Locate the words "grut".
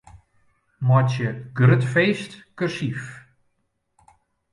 1.57-1.83